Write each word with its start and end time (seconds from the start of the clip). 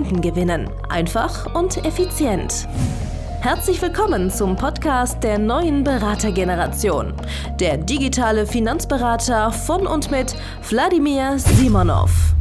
Kunden 0.00 0.22
gewinnen. 0.22 0.70
Einfach 0.88 1.54
und 1.54 1.84
effizient. 1.84 2.66
Herzlich 3.42 3.82
willkommen 3.82 4.30
zum 4.30 4.56
Podcast 4.56 5.22
der 5.22 5.38
neuen 5.38 5.84
Beratergeneration. 5.84 7.12
Der 7.60 7.76
digitale 7.76 8.46
Finanzberater 8.46 9.52
von 9.52 9.86
und 9.86 10.10
mit 10.10 10.34
Wladimir 10.70 11.38
Simonov. 11.38 12.34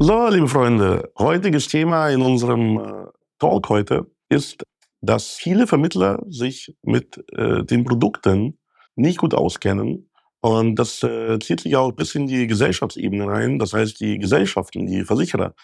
So, 0.00 0.28
liebe 0.28 0.48
Freunde, 0.48 1.10
heutiges 1.18 1.66
Thema 1.66 2.10
in 2.10 2.20
unserem 2.20 2.76
äh, 2.76 3.06
Talk 3.38 3.70
heute 3.70 4.04
ist, 4.28 4.62
dass 5.00 5.30
viele 5.30 5.66
Vermittler 5.66 6.22
sich 6.28 6.74
mit 6.82 7.24
äh, 7.32 7.64
den 7.64 7.84
Produkten 7.84 8.58
nicht 8.96 9.16
gut 9.16 9.32
auskennen. 9.32 10.10
Und 10.42 10.74
das 10.74 11.02
äh, 11.02 11.38
zieht 11.38 11.60
sich 11.60 11.74
auch 11.74 11.92
bis 11.92 12.14
in 12.14 12.26
die 12.26 12.46
Gesellschaftsebene 12.46 13.26
rein. 13.26 13.58
Das 13.58 13.72
heißt, 13.72 13.98
die 13.98 14.18
Gesellschaften, 14.18 14.84
die 14.84 15.04
Versicherer, 15.04 15.54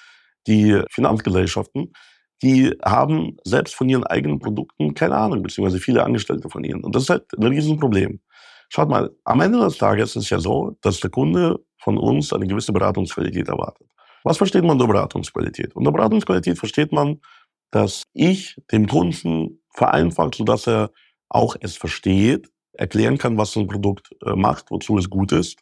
die 0.46 0.80
Finanzgesellschaften, 0.90 1.92
die 2.42 2.76
haben 2.84 3.36
selbst 3.44 3.74
von 3.74 3.88
ihren 3.88 4.04
eigenen 4.04 4.38
Produkten 4.38 4.94
keine 4.94 5.16
Ahnung, 5.16 5.42
beziehungsweise 5.42 5.80
viele 5.80 6.04
Angestellte 6.04 6.50
von 6.50 6.64
ihnen. 6.64 6.84
Und 6.84 6.94
das 6.94 7.04
ist 7.04 7.10
halt 7.10 7.24
ein 7.36 7.44
Riesenproblem. 7.44 8.20
Schaut 8.68 8.88
mal, 8.88 9.10
am 9.24 9.40
Ende 9.40 9.60
des 9.60 9.78
Tages 9.78 10.10
ist 10.16 10.24
es 10.24 10.30
ja 10.30 10.40
so, 10.40 10.76
dass 10.80 11.00
der 11.00 11.10
Kunde 11.10 11.60
von 11.78 11.96
uns 11.96 12.32
eine 12.32 12.46
gewisse 12.46 12.72
Beratungsqualität 12.72 13.48
erwartet. 13.48 13.86
Was 14.24 14.38
versteht 14.38 14.62
man 14.62 14.72
unter 14.72 14.86
Beratungsqualität? 14.86 15.76
Unter 15.76 15.92
Beratungsqualität 15.92 16.58
versteht 16.58 16.92
man, 16.92 17.20
dass 17.70 18.04
ich 18.14 18.56
dem 18.72 18.88
Kunden 18.88 19.62
vereinfacht, 19.70 20.34
sodass 20.34 20.66
er 20.66 20.90
auch 21.28 21.56
es 21.60 21.76
versteht, 21.76 22.50
erklären 22.72 23.18
kann, 23.18 23.36
was 23.36 23.56
ein 23.56 23.66
Produkt 23.66 24.10
äh, 24.24 24.34
macht, 24.34 24.70
wozu 24.70 24.98
es 24.98 25.08
gut 25.10 25.32
ist 25.32 25.58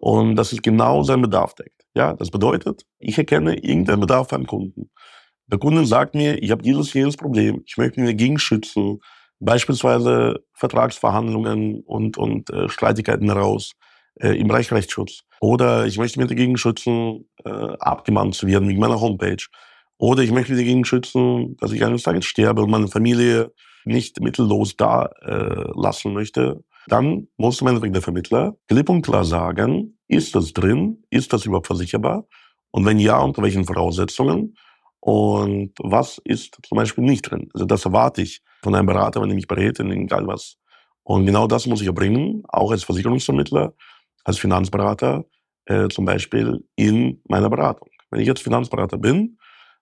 und 0.00 0.36
dass 0.36 0.52
es 0.52 0.62
genau 0.62 1.02
seinen 1.02 1.22
Bedarf 1.22 1.54
deckt. 1.54 1.79
Ja, 1.94 2.14
das 2.14 2.30
bedeutet, 2.30 2.84
ich 2.98 3.18
erkenne 3.18 3.56
irgendeinen 3.56 4.00
Bedarf 4.00 4.28
beim 4.28 4.46
Kunden. 4.46 4.90
Der 5.46 5.58
Kunde 5.58 5.84
sagt 5.84 6.14
mir, 6.14 6.40
ich 6.40 6.52
habe 6.52 6.62
dieses, 6.62 6.92
jenes 6.92 7.16
Problem, 7.16 7.62
ich 7.66 7.76
möchte 7.76 8.00
mich 8.00 8.10
dagegen 8.10 8.38
schützen, 8.38 9.00
beispielsweise 9.40 10.44
Vertragsverhandlungen 10.54 11.80
und, 11.80 12.16
und 12.16 12.50
äh, 12.50 12.68
Streitigkeiten 12.68 13.28
heraus 13.28 13.72
äh, 14.20 14.38
im 14.38 14.48
Bereich 14.48 14.70
Rechtsschutz. 14.70 15.22
Oder 15.40 15.86
ich 15.86 15.98
möchte 15.98 16.20
mich 16.20 16.28
dagegen 16.28 16.56
schützen, 16.56 17.28
äh, 17.44 17.50
abgemahnt 17.50 18.34
zu 18.34 18.46
werden 18.46 18.68
wegen 18.68 18.78
meiner 18.78 19.00
Homepage. 19.00 19.44
Oder 19.98 20.22
ich 20.22 20.30
möchte 20.30 20.52
mich 20.52 20.62
dagegen 20.62 20.84
schützen, 20.84 21.56
dass 21.58 21.72
ich 21.72 21.84
eines 21.84 22.04
Tages 22.04 22.26
sterbe 22.26 22.62
und 22.62 22.70
meine 22.70 22.88
Familie 22.88 23.52
nicht 23.84 24.20
mittellos 24.20 24.76
da 24.76 25.06
äh, 25.22 25.64
lassen 25.74 26.12
möchte. 26.12 26.62
Dann 26.86 27.28
muss 27.36 27.60
Endeffekt 27.60 27.94
der 27.94 28.02
Vermittler 28.02 28.56
klipp 28.68 28.88
und 28.88 29.02
klar 29.02 29.24
sagen, 29.24 29.98
ist 30.10 30.34
das 30.34 30.52
drin? 30.52 31.02
Ist 31.10 31.32
das 31.32 31.46
überhaupt 31.46 31.68
versicherbar? 31.68 32.26
Und 32.70 32.84
wenn 32.84 32.98
ja, 32.98 33.18
unter 33.20 33.42
welchen 33.42 33.64
Voraussetzungen? 33.64 34.54
Und 35.00 35.72
was 35.78 36.20
ist 36.24 36.58
zum 36.62 36.76
Beispiel 36.76 37.04
nicht 37.04 37.30
drin? 37.30 37.48
Also 37.54 37.64
das 37.64 37.84
erwarte 37.84 38.22
ich 38.22 38.42
von 38.62 38.74
einem 38.74 38.86
Berater, 38.86 39.22
wenn 39.22 39.30
er 39.30 39.34
mich 39.34 39.46
berät, 39.46 39.80
egal 39.80 40.26
was. 40.26 40.56
Und 41.04 41.26
genau 41.26 41.46
das 41.46 41.66
muss 41.66 41.80
ich 41.80 41.86
erbringen, 41.86 42.42
auch 42.48 42.70
als 42.70 42.84
Versicherungsvermittler, 42.84 43.72
als 44.24 44.38
Finanzberater, 44.38 45.24
äh, 45.64 45.88
zum 45.88 46.04
Beispiel 46.04 46.64
in 46.76 47.22
meiner 47.28 47.48
Beratung. 47.48 47.88
Wenn 48.10 48.20
ich 48.20 48.26
jetzt 48.26 48.42
Finanzberater 48.42 48.98
bin, 48.98 49.38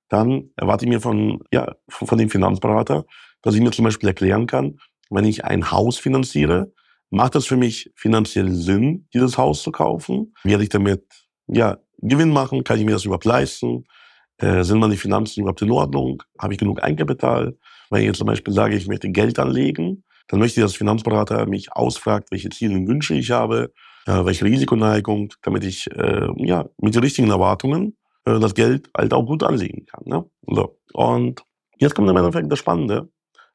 dann 0.08 0.50
erwarte 0.56 0.84
ich 0.84 0.88
mir 0.88 1.00
von, 1.00 1.40
ja, 1.52 1.74
von 1.88 2.18
dem 2.18 2.30
Finanzberater, 2.30 3.04
dass 3.42 3.54
ich 3.54 3.60
mir 3.60 3.72
zum 3.72 3.86
Beispiel 3.86 4.08
erklären 4.08 4.46
kann, 4.46 4.78
wenn 5.10 5.24
ich 5.24 5.44
ein 5.44 5.70
Haus 5.70 5.98
finanziere, 5.98 6.72
Macht 7.10 7.36
es 7.36 7.46
für 7.46 7.56
mich 7.56 7.90
finanziell 7.94 8.50
Sinn, 8.50 9.06
dieses 9.14 9.38
Haus 9.38 9.62
zu 9.62 9.72
kaufen? 9.72 10.34
Werde 10.44 10.62
ich 10.62 10.68
damit 10.68 11.04
ja, 11.46 11.78
Gewinn 11.98 12.30
machen? 12.30 12.64
Kann 12.64 12.78
ich 12.78 12.84
mir 12.84 12.92
das 12.92 13.04
überhaupt 13.04 13.24
leisten? 13.24 13.86
Äh, 14.36 14.62
sind 14.62 14.78
meine 14.78 14.96
Finanzen 14.96 15.40
überhaupt 15.40 15.62
in 15.62 15.70
Ordnung? 15.70 16.22
Habe 16.38 16.52
ich 16.52 16.58
genug 16.58 16.82
Eigenkapital? 16.82 17.56
Wenn 17.90 18.00
ich 18.00 18.06
jetzt 18.06 18.18
zum 18.18 18.26
Beispiel 18.26 18.52
sage, 18.52 18.76
ich 18.76 18.86
möchte 18.86 19.08
Geld 19.10 19.38
anlegen, 19.38 20.04
dann 20.28 20.40
möchte 20.40 20.60
ich, 20.60 20.64
dass 20.64 20.76
Finanzberater 20.76 21.46
mich 21.46 21.72
ausfragt, 21.72 22.30
welche 22.30 22.50
Ziele 22.50 22.74
und 22.74 22.86
Wünsche 22.86 23.14
ich 23.14 23.30
habe, 23.30 23.72
äh, 24.06 24.24
welche 24.24 24.44
Risikoneigung, 24.44 25.32
damit 25.42 25.64
ich 25.64 25.90
äh, 25.90 26.28
ja, 26.36 26.68
mit 26.76 26.94
den 26.94 27.02
richtigen 27.02 27.30
Erwartungen 27.30 27.96
äh, 28.26 28.38
das 28.38 28.54
Geld 28.54 28.90
halt 28.96 29.14
auch 29.14 29.24
gut 29.24 29.42
anlegen 29.42 29.86
kann. 29.86 30.04
Ne? 30.04 30.24
So. 30.46 30.78
Und 30.92 31.42
jetzt 31.78 31.94
kommt 31.94 32.10
im 32.10 32.16
Endeffekt 32.16 32.52
das 32.52 32.58
Spannende. 32.58 33.08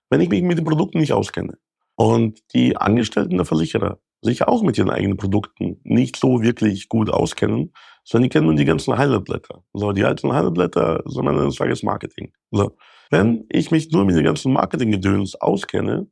Wenn 0.10 0.22
ich 0.22 0.30
mich 0.30 0.42
mit 0.42 0.58
den 0.58 0.66
Produkten 0.66 1.00
nicht 1.00 1.14
auskenne, 1.14 1.58
und 1.96 2.40
die 2.54 2.78
Angestellten 2.78 3.38
der 3.38 3.46
Versicherer 3.46 4.00
sich 4.22 4.48
auch 4.48 4.64
mit 4.64 4.78
ihren 4.78 4.90
eigenen 4.90 5.18
Produkten 5.18 5.80
nicht 5.84 6.16
so 6.16 6.42
wirklich 6.42 6.88
gut 6.90 7.10
auskennen, 7.10 7.74
sondern 8.06 8.24
die 8.24 8.30
kennen 8.30 8.48
nur 8.48 8.56
die 8.56 8.66
ganzen 8.66 8.98
Highlightblätter. 8.98 9.64
So, 9.74 9.92
die 9.92 10.04
alten 10.04 10.32
Highlightblätter 10.32 11.04
sind 11.06 11.28
am 11.28 11.38
Ende 11.38 11.68
des 11.68 11.84
Marketing. 11.84 12.32
So, 12.52 12.76
wenn 13.12 13.46
ich 13.50 13.72
mich 13.72 13.92
nur 13.92 14.06
mit 14.06 14.16
den 14.16 14.24
ganzen 14.24 14.54
Marketinggedöns 14.54 15.36
auskenne, 15.36 16.08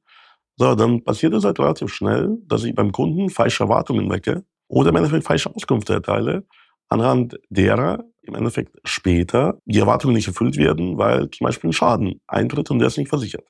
so, 0.58 0.76
dann 0.76 1.04
passiert 1.04 1.34
es 1.34 1.44
halt 1.44 1.60
relativ 1.60 1.94
schnell, 1.94 2.38
dass 2.46 2.64
ich 2.64 2.76
beim 2.76 2.92
Kunden 2.92 3.30
falsche 3.30 3.64
Erwartungen 3.64 4.10
wecke 4.10 4.44
oder 4.68 4.90
im 4.90 4.96
Endeffekt 4.98 5.24
falsche 5.24 5.54
Auskünfte 5.56 5.94
erteile, 5.94 6.46
anhand 6.90 7.40
derer 7.50 8.04
im 8.22 8.36
Endeffekt 8.36 8.78
später 8.84 9.58
die 9.66 9.80
Erwartungen 9.80 10.14
nicht 10.14 10.28
erfüllt 10.28 10.58
werden, 10.58 10.98
weil 10.98 11.30
zum 11.32 11.46
Beispiel 11.46 11.70
ein 11.70 11.74
Schaden 11.74 12.22
eintritt 12.28 12.70
und 12.70 12.80
der 12.80 12.90
ist 12.90 12.98
nicht 12.98 13.10
versichert. 13.10 13.46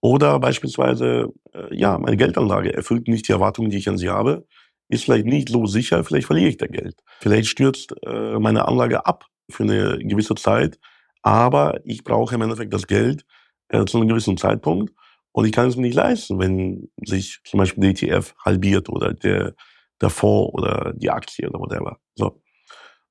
Oder 0.00 0.38
beispielsweise, 0.38 1.32
äh, 1.52 1.74
ja, 1.74 1.98
meine 1.98 2.16
Geldanlage 2.16 2.72
erfüllt 2.72 3.08
nicht 3.08 3.28
die 3.28 3.32
Erwartungen, 3.32 3.70
die 3.70 3.78
ich 3.78 3.88
an 3.88 3.98
sie 3.98 4.10
habe, 4.10 4.46
ist 4.88 5.04
vielleicht 5.04 5.26
nicht 5.26 5.48
so 5.48 5.66
sicher, 5.66 6.04
vielleicht 6.04 6.26
verliere 6.26 6.48
ich 6.48 6.58
da 6.58 6.66
Geld. 6.66 6.96
Vielleicht 7.20 7.48
stürzt 7.48 7.94
äh, 8.04 8.38
meine 8.38 8.68
Anlage 8.68 9.04
ab 9.06 9.26
für 9.50 9.64
eine 9.64 9.98
gewisse 9.98 10.34
Zeit, 10.34 10.78
aber 11.22 11.80
ich 11.84 12.04
brauche 12.04 12.34
im 12.34 12.42
Endeffekt 12.42 12.72
das 12.72 12.86
Geld 12.86 13.24
äh, 13.68 13.84
zu 13.84 13.98
einem 13.98 14.08
gewissen 14.08 14.36
Zeitpunkt 14.36 14.92
und 15.32 15.44
ich 15.44 15.52
kann 15.52 15.68
es 15.68 15.76
mir 15.76 15.82
nicht 15.82 15.96
leisten, 15.96 16.38
wenn 16.38 16.88
sich 17.04 17.40
zum 17.44 17.58
Beispiel 17.58 17.92
der 17.92 18.08
ETF 18.10 18.34
halbiert 18.44 18.88
oder 18.88 19.12
der, 19.12 19.54
der 20.00 20.10
Fonds 20.10 20.54
oder 20.54 20.92
die 20.94 21.10
Aktie 21.10 21.48
oder 21.48 21.58
whatever. 21.58 21.98
So. 22.14 22.40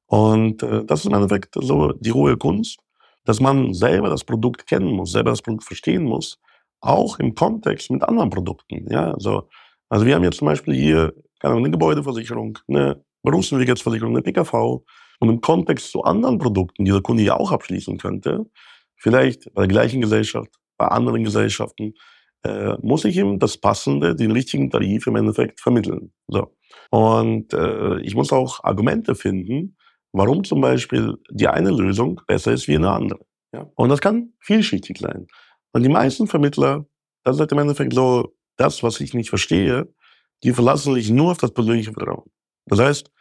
Und 0.07 0.61
das 0.61 0.99
ist 0.99 1.07
im 1.07 1.13
Endeffekt 1.13 1.55
so 1.59 1.91
die 1.93 2.13
hohe 2.13 2.37
Kunst, 2.37 2.79
dass 3.25 3.39
man 3.39 3.73
selber 3.73 4.09
das 4.09 4.23
Produkt 4.23 4.67
kennen 4.67 4.91
muss, 4.91 5.11
selber 5.11 5.31
das 5.31 5.41
Produkt 5.41 5.65
verstehen 5.65 6.03
muss, 6.03 6.39
auch 6.85 7.19
im 7.19 7.35
Kontext 7.35 7.91
mit 7.91 8.03
anderen 8.03 8.29
Produkten. 8.29 8.85
Ja, 8.89 9.13
also, 9.13 9.49
also 9.89 10.05
wir 10.05 10.15
haben 10.15 10.23
jetzt 10.23 10.37
zum 10.37 10.47
Beispiel 10.47 10.73
hier 10.73 11.13
eine 11.41 11.69
Gebäudeversicherung, 11.69 12.59
eine 12.67 13.03
Berufsnavigatsversicherung, 13.23 14.13
eine 14.13 14.21
PKV 14.21 14.83
und 15.19 15.29
im 15.29 15.41
Kontext 15.41 15.91
zu 15.91 16.03
anderen 16.03 16.37
Produkten, 16.37 16.85
die 16.85 16.91
der 16.91 17.01
Kunde 17.01 17.23
ja 17.23 17.37
auch 17.37 17.51
abschließen 17.51 17.97
könnte, 17.97 18.45
vielleicht 18.95 19.53
bei 19.53 19.63
der 19.63 19.69
gleichen 19.69 20.01
Gesellschaft, 20.01 20.51
bei 20.77 20.87
anderen 20.87 21.23
Gesellschaften, 21.23 21.93
äh, 22.43 22.75
muss 22.81 23.05
ich 23.05 23.17
ihm 23.17 23.39
das 23.39 23.57
Passende, 23.57 24.15
den 24.15 24.31
richtigen 24.31 24.69
Tarif 24.69 25.07
im 25.07 25.15
Endeffekt 25.15 25.59
vermitteln. 25.59 26.11
So. 26.27 26.55
Und 26.91 27.53
äh, 27.53 27.99
ich 28.01 28.15
muss 28.15 28.31
auch 28.31 28.63
Argumente 28.63 29.15
finden, 29.15 29.77
warum 30.11 30.43
zum 30.43 30.61
Beispiel 30.61 31.15
die 31.29 31.47
eine 31.47 31.71
Lösung 31.71 32.21
besser 32.27 32.53
ist 32.53 32.67
wie 32.67 32.75
eine 32.75 32.91
andere. 32.91 33.25
Ja? 33.53 33.69
Und 33.75 33.89
das 33.89 34.01
kann 34.01 34.33
vielschichtig 34.39 34.99
sein. 34.99 35.27
Und 35.75 35.83
die 35.83 35.89
meisten 35.89 36.25
Vermittler, 36.25 36.85
das 37.25 37.37
ist 37.37 37.51
im 37.51 37.57
Endeffekt 37.57 37.93
so 37.93 38.33
das, 38.55 38.81
was 38.81 39.01
ich 39.01 39.13
nicht 39.13 39.27
verstehe, 39.27 39.93
die 40.41 40.53
verlassen 40.53 40.93
sich 40.93 41.09
nur 41.09 41.31
auf 41.31 41.37
das 41.37 41.53
persönliche 41.53 41.91
Vertrauen. 41.91 42.23
Das 42.65 42.79
heißt, 42.79 43.11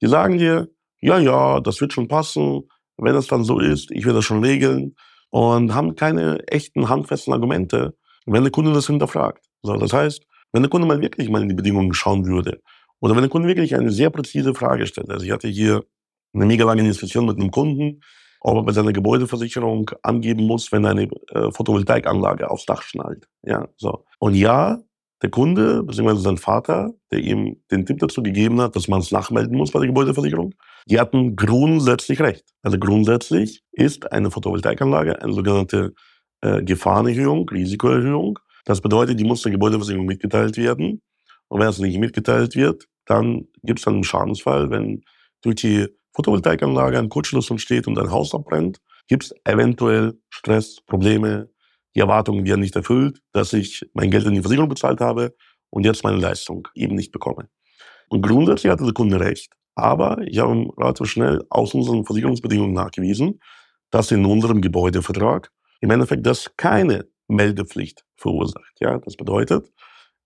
die 0.00 0.06
sagen 0.06 0.38
dir, 0.38 0.68
ja, 1.00 1.18
ja, 1.18 1.58
das 1.58 1.80
wird 1.80 1.92
schon 1.92 2.06
passen, 2.06 2.68
wenn 2.98 3.16
es 3.16 3.26
dann 3.26 3.42
so 3.42 3.58
ist, 3.58 3.90
ich 3.90 4.04
werde 4.04 4.18
das 4.18 4.26
schon 4.26 4.44
regeln 4.44 4.94
und 5.30 5.74
haben 5.74 5.96
keine 5.96 6.38
echten 6.46 6.88
handfesten 6.88 7.32
Argumente, 7.32 7.96
wenn 8.26 8.44
der 8.44 8.52
Kunde 8.52 8.72
das 8.72 8.86
hinterfragt. 8.86 9.44
So, 9.64 9.74
das 9.74 9.92
heißt, 9.92 10.24
wenn 10.52 10.62
der 10.62 10.70
Kunde 10.70 10.86
mal 10.86 11.00
wirklich 11.00 11.28
mal 11.28 11.42
in 11.42 11.48
die 11.48 11.56
Bedingungen 11.56 11.94
schauen 11.94 12.26
würde 12.26 12.60
oder 13.00 13.16
wenn 13.16 13.22
der 13.22 13.30
Kunde 13.30 13.48
wirklich 13.48 13.74
eine 13.74 13.90
sehr 13.90 14.10
präzise 14.10 14.54
Frage 14.54 14.86
stellt, 14.86 15.10
also 15.10 15.26
ich 15.26 15.32
hatte 15.32 15.48
hier 15.48 15.84
eine 16.32 16.46
mega 16.46 16.64
lange 16.64 16.84
Diskussion 16.84 17.26
mit 17.26 17.40
einem 17.40 17.50
Kunden, 17.50 18.02
ob 18.44 18.66
bei 18.66 18.72
seiner 18.72 18.92
Gebäudeversicherung 18.92 19.90
angeben 20.02 20.46
muss, 20.46 20.70
wenn 20.70 20.84
eine 20.84 21.04
äh, 21.30 21.50
Photovoltaikanlage 21.50 22.50
aufs 22.50 22.66
Dach 22.66 22.82
schnallt. 22.82 23.26
Ja, 23.42 23.68
so. 23.76 24.04
Und 24.18 24.34
ja, 24.34 24.80
der 25.22 25.30
Kunde 25.30 25.82
bzw. 25.82 26.16
sein 26.16 26.36
Vater, 26.36 26.92
der 27.10 27.20
ihm 27.20 27.56
den 27.70 27.86
Tipp 27.86 27.98
dazu 28.00 28.22
gegeben 28.22 28.60
hat, 28.60 28.76
dass 28.76 28.86
man 28.86 29.00
es 29.00 29.10
nachmelden 29.10 29.56
muss 29.56 29.70
bei 29.70 29.78
der 29.78 29.88
Gebäudeversicherung, 29.88 30.54
die 30.86 31.00
hatten 31.00 31.34
grundsätzlich 31.34 32.20
recht. 32.20 32.44
Also 32.62 32.78
grundsätzlich 32.78 33.62
ist 33.72 34.12
eine 34.12 34.30
Photovoltaikanlage 34.30 35.22
eine 35.22 35.32
sogenannte 35.32 35.94
äh, 36.42 36.62
Gefahrenerhöhung, 36.62 37.48
Risikoerhöhung. 37.48 38.38
Das 38.66 38.82
bedeutet, 38.82 39.18
die 39.18 39.24
muss 39.24 39.42
der 39.42 39.52
Gebäudeversicherung 39.52 40.04
mitgeteilt 40.04 40.58
werden. 40.58 41.00
Und 41.48 41.60
wenn 41.60 41.68
es 41.68 41.78
nicht 41.78 41.98
mitgeteilt 41.98 42.56
wird, 42.56 42.86
dann 43.06 43.48
gibt 43.62 43.80
es 43.80 43.86
einen 43.86 44.04
Schadensfall, 44.04 44.68
wenn 44.68 45.04
durch 45.40 45.56
die 45.56 45.88
Photovoltaikanlage 46.14 46.98
ein 46.98 47.08
Kurzschluss 47.08 47.50
entsteht 47.50 47.86
und 47.86 47.98
ein 47.98 48.10
Haus 48.10 48.34
abbrennt, 48.34 48.78
gibt 49.08 49.24
es 49.24 49.34
eventuell 49.44 50.14
Stress, 50.30 50.80
Probleme, 50.86 51.50
die 51.94 52.00
Erwartungen 52.00 52.44
werden 52.44 52.60
nicht 52.60 52.76
erfüllt, 52.76 53.20
dass 53.32 53.52
ich 53.52 53.84
mein 53.94 54.10
Geld 54.10 54.26
in 54.26 54.34
die 54.34 54.40
Versicherung 54.40 54.68
bezahlt 54.68 55.00
habe 55.00 55.34
und 55.70 55.84
jetzt 55.84 56.04
meine 56.04 56.18
Leistung 56.18 56.68
eben 56.74 56.94
nicht 56.94 57.12
bekomme. 57.12 57.48
Und 58.08 58.22
grundsätzlich 58.22 58.70
hatte 58.70 58.84
der 58.84 58.92
Kunde 58.92 59.20
recht. 59.20 59.52
Aber 59.74 60.18
ich 60.26 60.38
habe 60.38 60.68
relativ 60.78 61.08
schnell 61.08 61.42
aus 61.50 61.74
unseren 61.74 62.04
Versicherungsbedingungen 62.04 62.72
nachgewiesen, 62.72 63.40
dass 63.90 64.10
in 64.10 64.24
unserem 64.24 64.60
Gebäudevertrag 64.60 65.50
im 65.80 65.90
Endeffekt 65.90 66.26
das 66.26 66.50
keine 66.56 67.06
Meldepflicht 67.28 68.04
verursacht. 68.16 68.72
Ja, 68.80 68.98
das 68.98 69.16
bedeutet, 69.16 69.72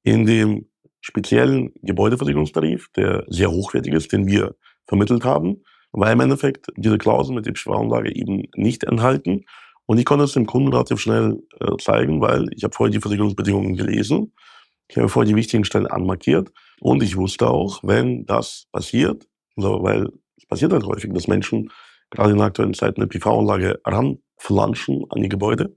in 0.02 0.26
dem 0.26 0.70
speziellen 1.00 1.72
Gebäudeversicherungstarif, 1.82 2.88
der 2.96 3.24
sehr 3.28 3.50
hochwertig 3.50 3.94
ist, 3.94 4.12
den 4.12 4.26
wir 4.26 4.54
vermittelt 4.86 5.24
haben, 5.24 5.62
war 5.92 6.12
im 6.12 6.20
Endeffekt 6.20 6.66
diese 6.76 6.98
Klausel 6.98 7.34
mit 7.34 7.46
der 7.46 7.52
Beschwerunlage 7.52 8.14
eben 8.14 8.44
nicht 8.54 8.84
enthalten. 8.84 9.44
Und 9.86 9.98
ich 9.98 10.04
konnte 10.04 10.24
es 10.24 10.32
dem 10.32 10.46
Kunden 10.46 10.72
relativ 10.72 11.00
schnell 11.00 11.42
äh, 11.60 11.76
zeigen, 11.78 12.20
weil 12.20 12.46
ich 12.54 12.64
habe 12.64 12.74
vorher 12.74 12.92
die 12.92 13.00
Versicherungsbedingungen 13.00 13.76
gelesen. 13.76 14.34
Ich 14.88 14.96
habe 14.96 15.08
vorher 15.08 15.28
die 15.28 15.36
wichtigen 15.36 15.64
Stellen 15.64 15.86
anmarkiert. 15.86 16.52
Und 16.80 17.02
ich 17.02 17.16
wusste 17.16 17.48
auch, 17.48 17.80
wenn 17.82 18.26
das 18.26 18.66
passiert, 18.72 19.26
also, 19.56 19.82
weil 19.82 20.08
es 20.36 20.46
passiert 20.46 20.72
halt 20.72 20.84
häufig, 20.84 21.12
dass 21.12 21.26
Menschen 21.26 21.70
gerade 22.10 22.30
in 22.30 22.36
der 22.36 22.46
aktuellen 22.46 22.74
Zeit 22.74 22.96
eine 22.96 23.06
PV-Anlage 23.06 23.80
ranflanschen 23.84 25.04
an 25.10 25.22
die 25.22 25.28
Gebäude, 25.28 25.76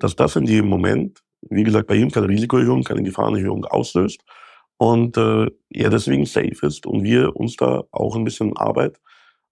dass 0.00 0.16
das 0.16 0.36
in 0.36 0.46
dem 0.46 0.68
Moment, 0.68 1.20
wie 1.42 1.62
gesagt, 1.62 1.86
bei 1.86 1.94
ihm 1.96 2.10
keine 2.10 2.28
Risikoerhöhung, 2.28 2.84
keine 2.84 3.02
Gefahrenerhöhung 3.02 3.64
auslöst 3.64 4.22
und 4.78 5.16
äh, 5.16 5.50
er 5.70 5.90
deswegen 5.90 6.24
safe 6.24 6.66
ist 6.66 6.86
und 6.86 7.02
wir 7.02 7.36
uns 7.36 7.56
da 7.56 7.84
auch 7.90 8.16
ein 8.16 8.24
bisschen 8.24 8.56
Arbeit 8.56 8.98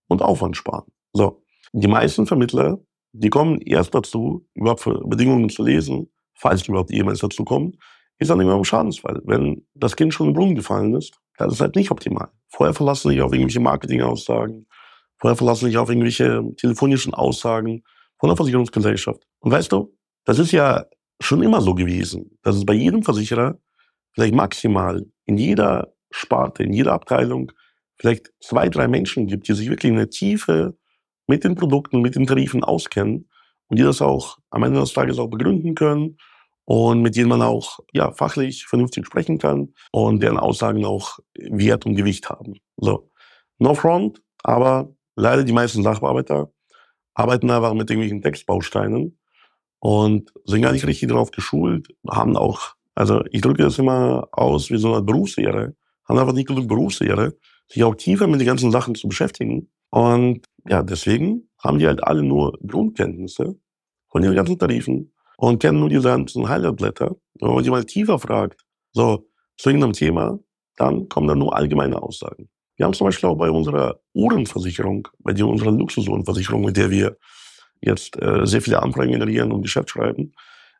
und 0.09 0.23
Aufwand 0.23 0.57
sparen. 0.57 0.85
So, 1.13 1.43
die 1.73 1.89
meisten 1.89 2.27
Vermittler 2.27 2.79
die 3.19 3.31
kommen 3.31 3.61
erst 3.63 3.95
dazu, 3.95 4.47
überhaupt 4.55 4.83
für 4.83 5.01
Bedingungen 5.07 5.49
zu 5.49 5.63
lesen, 5.63 6.11
falls 6.35 6.69
überhaupt 6.69 6.91
jemals 6.91 7.21
dazu 7.21 7.45
kommen, 7.45 7.79
ist 8.19 8.31
dann 8.31 8.41
immer 8.41 8.55
ein 8.55 8.65
Schadensfall. 8.65 9.23
Wenn 9.25 9.67
das 9.75 9.97
Kind 9.97 10.13
schon 10.13 10.29
im 10.29 10.33
Brunnen 10.35 10.55
gefallen 10.55 10.95
ist, 10.95 11.19
dann 11.39 11.49
ist 11.49 11.55
es 11.55 11.61
halt 11.61 11.77
nicht 11.77 11.91
optimal. 11.91 12.29
Vorher 12.49 12.75
verlassen 12.75 13.11
sich 13.11 13.21
auf 13.21 13.33
irgendwelche 13.33 13.61
Marketingaussagen, 13.61 14.67
vorher 15.19 15.37
verlassen 15.37 15.67
sich 15.67 15.79
auf 15.79 15.89
irgendwelche 15.89 16.43
telefonischen 16.57 17.15
Aussagen 17.15 17.83
von 18.19 18.29
der 18.29 18.37
Versicherungsgesellschaft. 18.37 19.27
Und 19.41 19.51
weißt 19.53 19.73
du, 19.73 19.95
das 20.25 20.39
ist 20.39 20.53
ja 20.53 20.85
schon 21.21 21.43
immer 21.43 21.63
so 21.63 21.75
gewesen, 21.75 22.39
dass 22.43 22.57
es 22.57 22.67
bei 22.67 22.75
jedem 22.75 23.03
Versicherer 23.03 23.59
vielleicht 24.13 24.35
maximal 24.35 25.07
in 25.25 25.39
jeder 25.39 25.95
Sparte, 26.11 26.63
in 26.65 26.73
jeder 26.73 26.93
Abteilung 26.93 27.53
vielleicht 27.99 28.33
zwei, 28.41 28.69
drei 28.69 28.89
Menschen 28.89 29.27
gibt, 29.27 29.49
die 29.49 29.55
sich 29.55 29.69
wirklich 29.71 29.91
in 29.91 29.99
der 29.99 30.11
Tiefe 30.11 30.77
mit 31.27 31.45
den 31.45 31.55
Produkten, 31.55 32.01
mit 32.01 32.15
den 32.15 32.27
Tarifen 32.27 32.63
auskennen 32.63 33.29
und 33.69 33.79
die 33.79 33.83
das 33.83 34.03
auch 34.03 34.39
am 34.51 34.63
Ende 34.63 34.81
des 34.81 34.93
Tages 34.93 35.19
auch 35.19 35.29
begründen 35.29 35.75
können 35.75 36.19
und 36.65 37.03
mit 37.03 37.17
denen 37.17 37.29
man 37.29 37.43
auch 37.43 37.79
ja, 37.93 38.13
fachlich 38.13 38.67
vernünftig 38.67 39.07
sprechen 39.07 39.39
kann 39.39 39.73
und 39.93 40.23
deren 40.23 40.39
Aussagen 40.39 40.85
auch 40.85 41.19
Wert 41.39 41.87
und 41.87 41.95
Gewicht 41.95 42.29
haben. 42.29 42.55
So, 42.77 43.11
no 43.59 43.75
front, 43.75 44.23
aber 44.43 44.93
leider 45.15 45.45
die 45.45 45.53
meisten 45.53 45.83
Sachbearbeiter 45.83 46.51
arbeiten 47.15 47.51
einfach 47.51 47.73
mit 47.73 47.89
irgendwelchen 47.89 48.21
Textbausteinen 48.21 49.19
und 49.79 50.33
sind 50.45 50.63
gar 50.63 50.73
nicht 50.73 50.87
richtig 50.87 51.09
darauf 51.09 51.31
geschult, 51.31 51.89
haben 52.09 52.37
auch, 52.37 52.75
also 52.95 53.23
ich 53.31 53.41
drücke 53.41 53.63
das 53.63 53.79
immer 53.79 54.29
aus 54.33 54.71
wie 54.71 54.79
so 54.79 54.95
eine 54.95 55.03
Berufslehre, 55.03 55.75
haben 56.09 56.19
einfach 56.19 56.35
nicht 56.35 56.49
genug 56.49 56.69
Berufslehre, 56.69 57.35
sich 57.69 57.83
auch 57.85 57.95
tiefer 57.95 58.27
mit 58.27 58.41
den 58.41 58.47
ganzen 58.47 58.71
Sachen 58.71 58.95
zu 58.95 59.09
beschäftigen 59.09 59.69
und 59.91 60.47
ja, 60.69 60.83
deswegen 60.83 61.49
haben 61.59 61.79
die 61.79 61.87
halt 61.87 62.03
alle 62.05 62.23
nur 62.23 62.59
Grundkenntnisse 62.67 63.57
von 64.09 64.23
den 64.23 64.35
ganzen 64.35 64.59
Tarifen 64.59 65.13
und 65.37 65.61
kennen 65.61 65.81
nur 65.81 65.89
diese 65.89 66.09
ganzen 66.09 66.49
Highlightblätter. 66.49 67.17
Wenn 67.41 67.55
man 67.55 67.65
die 67.65 67.71
mal 67.71 67.85
tiefer 67.85 68.19
fragt, 68.19 68.65
so 68.93 69.29
zu 69.57 69.71
irgendeinem 69.71 69.93
Thema, 69.93 70.39
dann 70.77 71.09
kommen 71.09 71.29
da 71.29 71.35
nur 71.35 71.57
allgemeine 71.57 72.01
Aussagen. 72.03 72.49
Wir 72.77 72.85
haben 72.85 72.93
zum 72.93 73.07
Beispiel 73.07 73.29
auch 73.29 73.37
bei 73.37 73.51
unserer 73.51 74.01
Uhrenversicherung, 74.13 75.09
bei 75.21 75.33
der 75.33 75.47
unserer 75.47 75.71
Luxusuhrenversicherung, 75.71 76.63
mit 76.63 76.77
der 76.77 76.91
wir 76.91 77.17
jetzt 77.81 78.21
äh, 78.21 78.45
sehr 78.45 78.61
viele 78.61 78.83
Anfragen 78.83 79.13
generieren 79.13 79.53
und 79.53 79.63
Geschäft 79.63 79.91
schreiben, 79.91 80.33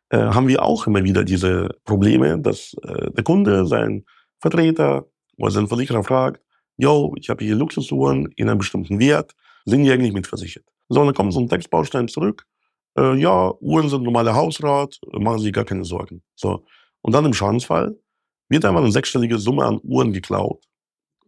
äh, 0.09 0.17
haben 0.17 0.47
wir 0.47 0.63
auch 0.63 0.85
immer 0.87 1.03
wieder 1.03 1.23
diese 1.23 1.69
Probleme, 1.85 2.39
dass 2.39 2.75
äh, 2.83 3.11
der 3.11 3.23
Kunde 3.23 3.65
seinen 3.65 4.05
Vertreter 4.39 5.07
oder 5.37 5.51
seinen 5.51 5.67
Versicherer 5.67 6.03
fragt, 6.03 6.41
yo, 6.77 7.13
ich 7.17 7.29
habe 7.29 7.43
hier 7.43 7.55
Luxusuhren 7.55 8.31
in 8.35 8.49
einem 8.49 8.59
bestimmten 8.59 8.99
Wert, 8.99 9.35
sind 9.65 9.83
die 9.83 9.91
eigentlich 9.91 10.13
mitversichert? 10.13 10.65
So, 10.89 11.03
dann 11.03 11.13
kommt 11.13 11.33
so 11.33 11.39
ein 11.39 11.49
Textbaustein 11.49 12.07
zurück. 12.07 12.45
Äh, 12.97 13.15
ja, 13.15 13.53
Uhren 13.59 13.89
sind 13.89 14.03
normale 14.03 14.33
Hausrat, 14.33 14.99
machen 15.11 15.39
Sie 15.39 15.51
gar 15.51 15.65
keine 15.65 15.83
Sorgen. 15.83 16.23
So. 16.35 16.65
Und 17.01 17.13
dann 17.13 17.25
im 17.25 17.33
Schadensfall 17.33 17.97
wird 18.49 18.65
einmal 18.65 18.83
eine 18.83 18.91
sechsstellige 18.91 19.37
Summe 19.37 19.65
an 19.65 19.79
Uhren 19.83 20.13
geklaut. 20.13 20.63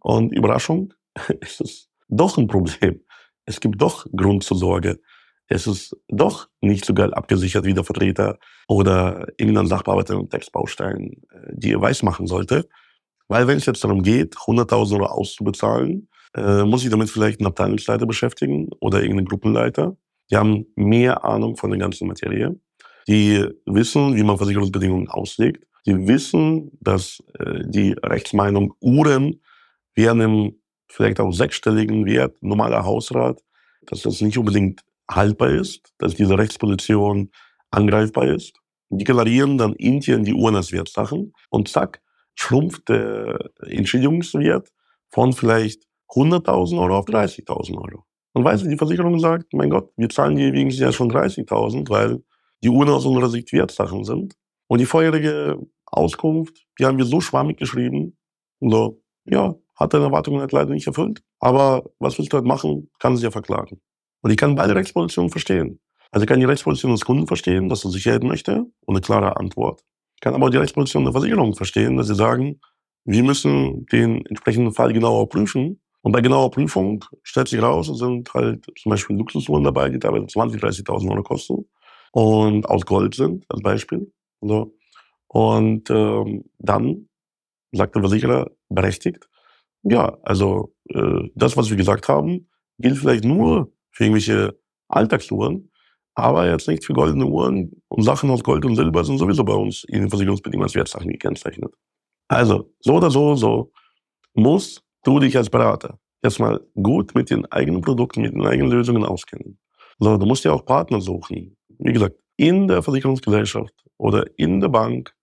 Und 0.00 0.32
Überraschung, 0.32 0.94
es 1.40 1.60
ist 1.60 1.90
doch 2.08 2.38
ein 2.38 2.46
Problem. 2.46 3.00
Es 3.44 3.60
gibt 3.60 3.80
doch 3.80 4.06
Grund 4.16 4.42
zur 4.42 4.56
Sorge. 4.56 5.00
Es 5.46 5.66
ist 5.66 5.96
doch 6.08 6.48
nicht 6.60 6.84
so 6.84 6.94
geil 6.94 7.12
abgesichert 7.12 7.64
wie 7.64 7.74
der 7.74 7.84
Vertreter 7.84 8.38
oder 8.68 9.26
irgendein 9.36 9.66
Sachbearbeiter 9.66 10.16
und 10.16 10.30
Textbaustein 10.30 11.22
äh, 11.30 11.52
dir 11.52 11.80
weiß 11.80 12.02
machen 12.04 12.26
sollte. 12.26 12.68
Weil 13.30 13.46
wenn 13.46 13.58
es 13.58 13.66
jetzt 13.66 13.84
darum 13.84 14.02
geht, 14.02 14.34
100.000 14.34 14.94
Euro 14.94 15.06
auszubezahlen, 15.06 16.08
äh, 16.34 16.64
muss 16.64 16.82
ich 16.82 16.90
damit 16.90 17.10
vielleicht 17.10 17.38
einen 17.38 17.46
Abteilungsleiter 17.46 18.04
beschäftigen 18.04 18.68
oder 18.80 19.02
irgendeinen 19.02 19.28
Gruppenleiter. 19.28 19.96
Die 20.32 20.36
haben 20.36 20.66
mehr 20.74 21.24
Ahnung 21.24 21.56
von 21.56 21.70
der 21.70 21.78
ganzen 21.78 22.08
Materie. 22.08 22.58
Die 23.06 23.46
wissen, 23.66 24.16
wie 24.16 24.24
man 24.24 24.36
Versicherungsbedingungen 24.36 25.08
auslegt. 25.08 25.64
Die 25.86 26.08
wissen, 26.08 26.72
dass 26.80 27.22
äh, 27.38 27.60
die 27.64 27.92
Rechtsmeinung 28.02 28.74
Uhren 28.80 29.40
während 29.94 30.22
einem 30.22 30.56
vielleicht 30.88 31.20
auch 31.20 31.30
sechsstelligen 31.30 32.06
Wert 32.06 32.42
normaler 32.42 32.84
Hausrat, 32.84 33.40
dass 33.86 34.02
das 34.02 34.20
nicht 34.20 34.38
unbedingt 34.38 34.82
haltbar 35.08 35.50
ist, 35.50 35.92
dass 35.98 36.16
diese 36.16 36.36
Rechtsposition 36.36 37.30
angreifbar 37.70 38.26
ist. 38.26 38.58
Die 38.88 39.04
deklarieren 39.04 39.56
dann 39.56 39.74
intern 39.74 40.24
die 40.24 40.34
Uhren 40.34 40.56
als 40.56 40.72
Wertsachen 40.72 41.32
und 41.48 41.68
zack, 41.68 42.00
schrumpft 42.40 42.88
der 42.88 43.50
Entschädigungswert 43.60 44.72
von 45.10 45.32
vielleicht 45.32 45.84
100.000 46.08 46.80
Euro 46.80 46.98
auf 46.98 47.06
30.000 47.06 47.76
Euro. 47.76 48.04
Und 48.32 48.44
weißt 48.44 48.64
du, 48.64 48.68
die 48.68 48.76
Versicherung 48.76 49.18
sagt, 49.18 49.52
mein 49.52 49.70
Gott, 49.70 49.90
wir 49.96 50.08
zahlen 50.08 50.36
dir 50.36 50.52
wegen 50.52 50.70
ja 50.70 50.92
schon 50.92 51.10
30.000, 51.10 51.88
weil 51.90 52.22
die 52.62 52.68
Uhren 52.68 52.88
aus 52.88 53.04
unserer 53.04 53.28
Sicht 53.28 53.52
Wertsachen 53.52 54.04
sind. 54.04 54.34
Und 54.68 54.78
die 54.78 54.86
vorherige 54.86 55.58
Auskunft, 55.86 56.64
die 56.78 56.86
haben 56.86 56.98
wir 56.98 57.04
so 57.04 57.20
schwammig 57.20 57.58
geschrieben. 57.58 58.16
Und 58.60 58.70
so, 58.70 59.02
ja, 59.24 59.54
hat 59.76 59.92
deine 59.92 60.04
Erwartungen 60.04 60.40
halt 60.40 60.52
leider 60.52 60.70
nicht 60.72 60.86
erfüllt. 60.86 61.22
Aber 61.40 61.84
was 61.98 62.18
willst 62.18 62.32
du 62.32 62.36
halt 62.36 62.46
machen? 62.46 62.90
Kann 62.98 63.16
sie 63.16 63.24
ja 63.24 63.30
verklagen. 63.30 63.80
Und 64.22 64.30
ich 64.30 64.36
kann 64.36 64.54
beide 64.54 64.74
Rechtspositionen 64.74 65.30
verstehen. 65.30 65.80
Also 66.10 66.24
ich 66.24 66.28
kann 66.28 66.40
die 66.40 66.46
Rechtsposition 66.46 66.92
des 66.92 67.04
Kunden 67.04 67.26
verstehen, 67.26 67.68
dass 67.68 67.84
er 67.84 67.90
Sicherheit 67.90 68.22
möchte 68.22 68.66
und 68.86 68.94
eine 68.94 69.00
klare 69.00 69.36
Antwort. 69.36 69.82
Ich 70.20 70.22
kann 70.22 70.34
aber 70.34 70.50
die 70.50 70.58
Rechtsposition 70.58 71.04
der 71.04 71.14
Versicherung 71.14 71.54
verstehen, 71.54 71.96
dass 71.96 72.08
sie 72.08 72.14
sagen, 72.14 72.60
wir 73.06 73.22
müssen 73.22 73.86
den 73.86 74.26
entsprechenden 74.26 74.70
Fall 74.70 74.92
genauer 74.92 75.30
prüfen. 75.30 75.80
Und 76.02 76.12
bei 76.12 76.20
genauer 76.20 76.50
Prüfung 76.50 77.02
stellt 77.22 77.48
sich 77.48 77.62
raus, 77.62 77.88
es 77.88 78.00
sind 78.00 78.28
halt 78.34 78.66
zum 78.78 78.90
Beispiel 78.90 79.16
Luxusuhren 79.16 79.64
dabei, 79.64 79.88
die 79.88 79.98
teilweise 79.98 80.26
20.000, 80.26 80.84
30.000 80.84 81.10
Euro 81.10 81.22
kosten 81.22 81.64
und 82.12 82.68
aus 82.68 82.84
Gold 82.84 83.14
sind, 83.14 83.46
als 83.48 83.62
Beispiel. 83.62 84.12
So. 84.42 84.74
Und 85.28 85.88
ähm, 85.88 86.44
dann 86.58 87.08
sagt 87.72 87.94
der 87.94 88.02
Versicherer 88.02 88.50
berechtigt, 88.68 89.26
ja, 89.84 90.18
also 90.22 90.74
äh, 90.90 91.30
das, 91.34 91.56
was 91.56 91.70
wir 91.70 91.78
gesagt 91.78 92.08
haben, 92.08 92.50
gilt 92.78 92.98
vielleicht 92.98 93.24
nur 93.24 93.72
für 93.90 94.04
irgendwelche 94.04 94.60
Alltagsuhren, 94.88 95.69
aber 96.22 96.48
jetzt 96.48 96.68
nicht 96.68 96.84
für 96.84 96.92
goldene 96.92 97.26
Uhren 97.26 97.82
und 97.88 98.02
Sachen 98.02 98.30
aus 98.30 98.42
Gold 98.42 98.64
und 98.64 98.76
Silber 98.76 99.04
sind 99.04 99.18
sowieso 99.18 99.44
bei 99.44 99.54
uns 99.54 99.84
in 99.84 100.00
den 100.00 100.10
Versicherungsbedingungen 100.10 100.66
als 100.66 100.74
Wertsachen 100.74 101.10
gekennzeichnet. 101.10 101.74
Also, 102.28 102.72
so 102.80 102.94
oder 102.94 103.10
so, 103.10 103.34
so 103.34 103.72
musst 104.34 104.82
du 105.04 105.18
dich 105.18 105.36
als 105.36 105.50
Berater 105.50 105.98
erstmal 106.22 106.60
gut 106.74 107.14
mit 107.14 107.30
den 107.30 107.46
eigenen 107.46 107.80
Produkten, 107.80 108.22
mit 108.22 108.34
den 108.34 108.46
eigenen 108.46 108.70
Lösungen 108.70 109.04
auskennen. 109.04 109.58
So, 109.98 110.16
du 110.16 110.26
musst 110.26 110.44
ja 110.44 110.52
auch 110.52 110.64
Partner 110.64 111.00
suchen. 111.00 111.56
Wie 111.78 111.92
gesagt, 111.92 112.16
in 112.36 112.68
der 112.68 112.82
Versicherungsgesellschaft 112.82 113.74
oder 113.98 114.24
in 114.38 114.60
der 114.60 114.68
Bank, 114.68 115.14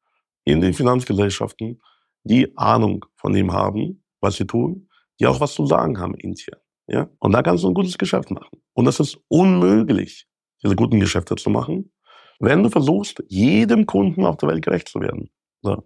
in 0.43 0.61
den 0.61 0.73
Finanzgesellschaften, 0.73 1.81
die 2.23 2.55
Ahnung 2.57 3.05
von 3.15 3.33
dem 3.33 3.51
haben, 3.51 4.03
was 4.21 4.35
sie 4.35 4.45
tun, 4.45 4.89
die 5.19 5.27
auch 5.27 5.39
was 5.39 5.53
zu 5.53 5.65
sagen 5.65 5.99
haben 5.99 6.13
intern. 6.15 6.59
Ja? 6.87 7.09
Und 7.19 7.31
da 7.31 7.41
kannst 7.41 7.63
du 7.63 7.69
ein 7.69 7.73
gutes 7.73 7.97
Geschäft 7.97 8.31
machen. 8.31 8.61
Und 8.73 8.85
das 8.85 8.99
ist 8.99 9.17
unmöglich, 9.27 10.27
diese 10.63 10.75
guten 10.75 10.99
Geschäfte 10.99 11.35
zu 11.35 11.49
machen, 11.49 11.91
wenn 12.39 12.63
du 12.63 12.69
versuchst, 12.69 13.23
jedem 13.27 13.85
Kunden 13.85 14.25
auf 14.25 14.37
der 14.37 14.49
Welt 14.49 14.63
gerecht 14.63 14.87
zu 14.87 14.99
werden. 14.99 15.29
So. 15.61 15.83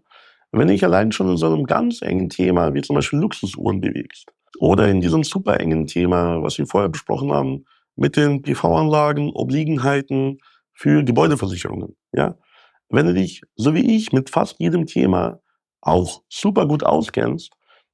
Wenn 0.51 0.69
ich 0.69 0.83
allein 0.83 1.11
schon 1.11 1.29
in 1.29 1.37
so 1.37 1.47
einem 1.47 1.65
ganz 1.65 2.01
engen 2.01 2.29
Thema 2.29 2.73
wie 2.73 2.81
zum 2.81 2.95
Beispiel 2.95 3.19
Luxusuhren 3.19 3.79
bewegst 3.79 4.33
oder 4.59 4.89
in 4.89 4.99
diesem 4.99 5.23
super 5.23 5.59
engen 5.59 5.87
Thema, 5.87 6.43
was 6.43 6.57
wir 6.57 6.67
vorher 6.67 6.89
besprochen 6.89 7.31
haben, 7.31 7.65
mit 7.95 8.17
den 8.17 8.41
PV-Anlagen, 8.41 9.31
Obliegenheiten 9.31 10.39
für 10.73 11.03
Gebäudeversicherungen, 11.03 11.95
ja, 12.13 12.37
wenn 12.89 13.05
du 13.05 13.13
dich, 13.13 13.41
so 13.55 13.73
wie 13.73 13.95
ich, 13.95 14.11
mit 14.11 14.29
fast 14.29 14.59
jedem 14.59 14.85
Thema 14.85 15.39
auch 15.79 16.23
super 16.27 16.67
gut 16.67 16.83
auskennst, 16.83 17.51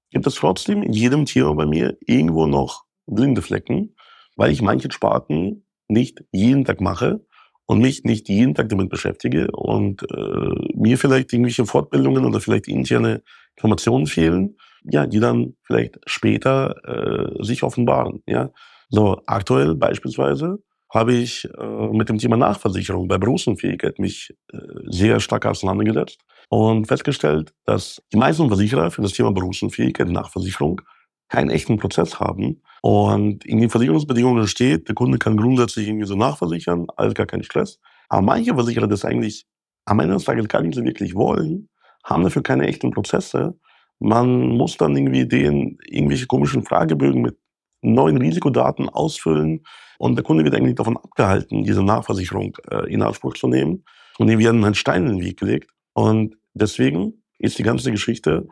gibt 0.09 0.25
es 0.25 0.35
trotzdem 0.35 0.81
in 0.81 0.93
jedem 0.93 1.25
Thema 1.25 1.53
bei 1.53 1.65
mir 1.67 1.97
irgendwo 2.01 2.47
noch 2.47 2.85
blinde 3.05 3.43
Flecken, 3.43 3.95
weil 4.35 4.51
ich 4.51 4.61
manche 4.61 4.91
Sparten 4.91 5.66
nicht 5.87 6.23
jeden 6.31 6.65
Tag 6.65 6.81
mache 6.81 7.25
und 7.65 7.79
mich 7.79 8.03
nicht 8.03 8.29
jeden 8.29 8.55
Tag 8.55 8.69
damit 8.69 8.89
beschäftige 8.89 9.51
und 9.51 10.03
äh, 10.11 10.75
mir 10.75 10.97
vielleicht 10.97 11.33
irgendwelche 11.33 11.65
Fortbildungen 11.65 12.25
oder 12.25 12.39
vielleicht 12.39 12.67
interne 12.67 13.23
Informationen 13.55 14.07
fehlen, 14.07 14.57
ja, 14.83 15.05
die 15.05 15.19
dann 15.19 15.55
vielleicht 15.63 15.99
später 16.05 16.75
äh, 16.85 17.43
sich 17.43 17.63
offenbaren. 17.63 18.23
Ja, 18.25 18.51
so 18.89 19.21
aktuell 19.25 19.75
beispielsweise 19.75 20.59
habe 20.93 21.13
ich 21.13 21.45
äh, 21.57 21.87
mit 21.91 22.07
dem 22.09 22.17
Thema 22.17 22.37
Nachversicherung 22.37 23.07
bei 23.07 23.17
Berufsunfähigkeit 23.17 23.99
mich 23.99 24.33
äh, 24.53 24.57
sehr 24.85 25.19
stark 25.19 25.45
auseinandergesetzt 25.45 26.21
und 26.49 26.87
festgestellt, 26.87 27.53
dass 27.65 28.01
die 28.13 28.17
meisten 28.17 28.47
Versicherer 28.47 28.91
für 28.91 29.01
das 29.01 29.11
Thema 29.11 29.31
Berufsunfähigkeit 29.31 30.07
Nachversicherung 30.07 30.81
keinen 31.29 31.49
echten 31.49 31.77
Prozess 31.77 32.19
haben. 32.19 32.61
Und 32.81 33.45
in 33.45 33.59
den 33.59 33.69
Versicherungsbedingungen 33.69 34.47
steht, 34.47 34.87
der 34.87 34.95
Kunde 34.95 35.17
kann 35.17 35.37
grundsätzlich 35.37 35.87
irgendwie 35.87 36.05
so 36.05 36.15
nachversichern, 36.15 36.87
alles 36.95 37.13
gar 37.13 37.25
kein 37.25 37.43
Stress. 37.43 37.79
Aber 38.09 38.21
manche 38.21 38.53
Versicherer 38.53 38.87
das 38.87 39.03
eigentlich 39.03 39.45
am 39.85 39.99
Ende 39.99 40.15
des 40.15 40.25
Tages 40.25 40.47
gar 40.47 40.61
nicht 40.61 40.75
so 40.75 40.83
wirklich 40.83 41.15
wollen, 41.15 41.69
haben 42.03 42.23
dafür 42.23 42.43
keine 42.43 42.67
echten 42.67 42.91
Prozesse. 42.91 43.57
Man 43.99 44.49
muss 44.49 44.77
dann 44.77 44.95
irgendwie 44.95 45.27
den 45.27 45.77
irgendwelche 45.85 46.27
komischen 46.27 46.63
Fragebögen 46.63 47.21
mit 47.21 47.37
neuen 47.81 48.17
Risikodaten 48.17 48.89
ausfüllen 48.89 49.63
und 49.97 50.15
der 50.15 50.23
Kunde 50.23 50.43
wird 50.43 50.55
eigentlich 50.55 50.75
davon 50.75 50.97
abgehalten, 50.97 51.63
diese 51.63 51.83
Nachversicherung 51.83 52.55
äh, 52.69 52.91
in 52.91 53.01
Anspruch 53.01 53.33
zu 53.33 53.47
nehmen. 53.47 53.83
Und 54.17 54.27
die 54.27 54.37
werden 54.37 54.63
einen 54.63 54.75
Stein 54.75 55.05
in 55.05 55.17
den 55.17 55.25
Weg 55.25 55.39
gelegt. 55.39 55.71
Und 55.93 56.37
deswegen 56.53 57.23
ist 57.39 57.57
die 57.59 57.63
ganze 57.63 57.91
Geschichte 57.91 58.47